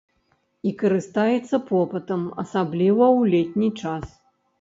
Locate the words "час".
3.83-4.07